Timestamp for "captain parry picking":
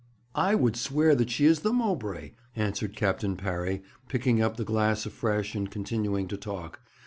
2.95-4.41